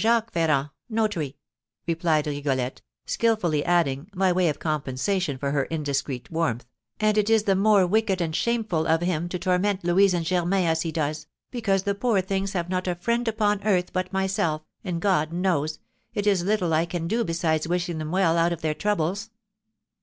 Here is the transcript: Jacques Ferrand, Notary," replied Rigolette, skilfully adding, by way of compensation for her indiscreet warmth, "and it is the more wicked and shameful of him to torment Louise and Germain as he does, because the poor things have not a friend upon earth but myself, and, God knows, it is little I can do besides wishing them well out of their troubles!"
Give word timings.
Jacques 0.00 0.32
Ferrand, 0.32 0.70
Notary," 0.88 1.36
replied 1.86 2.26
Rigolette, 2.26 2.80
skilfully 3.04 3.62
adding, 3.66 4.08
by 4.16 4.32
way 4.32 4.48
of 4.48 4.58
compensation 4.58 5.36
for 5.36 5.50
her 5.50 5.64
indiscreet 5.66 6.30
warmth, 6.30 6.64
"and 6.98 7.18
it 7.18 7.28
is 7.28 7.42
the 7.42 7.54
more 7.54 7.86
wicked 7.86 8.22
and 8.22 8.34
shameful 8.34 8.86
of 8.86 9.02
him 9.02 9.28
to 9.28 9.38
torment 9.38 9.84
Louise 9.84 10.14
and 10.14 10.24
Germain 10.24 10.64
as 10.66 10.80
he 10.80 10.90
does, 10.90 11.26
because 11.50 11.82
the 11.82 11.94
poor 11.94 12.22
things 12.22 12.54
have 12.54 12.70
not 12.70 12.88
a 12.88 12.94
friend 12.94 13.28
upon 13.28 13.62
earth 13.64 13.92
but 13.92 14.10
myself, 14.10 14.62
and, 14.82 15.02
God 15.02 15.34
knows, 15.34 15.78
it 16.14 16.26
is 16.26 16.42
little 16.44 16.72
I 16.72 16.86
can 16.86 17.06
do 17.06 17.22
besides 17.22 17.68
wishing 17.68 17.98
them 17.98 18.10
well 18.10 18.38
out 18.38 18.54
of 18.54 18.62
their 18.62 18.72
troubles!" 18.72 19.28